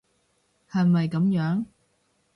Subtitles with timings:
[0.67, 1.65] 係咪噉樣？